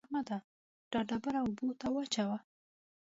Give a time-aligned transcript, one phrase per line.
[0.07, 0.37] احمده!
[0.91, 2.37] دا ډبره اوبو ته واچوه.